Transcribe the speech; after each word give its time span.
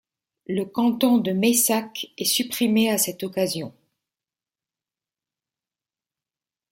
Le 0.47 0.65
canton 0.65 1.19
de 1.19 1.31
Meyssac 1.31 2.07
est 2.17 2.25
supprimé 2.25 2.89
à 2.89 2.97
cette 2.97 3.21
occasion. 3.21 3.71